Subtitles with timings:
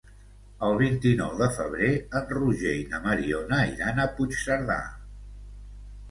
[0.67, 1.89] El vint-i-nou de febrer
[2.19, 4.79] en Roger i na Mariona iran a Puigcerdà.